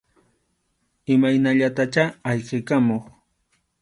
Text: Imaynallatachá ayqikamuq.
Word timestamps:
Imaynallatachá 1.15 2.03
ayqikamuq. 2.29 3.03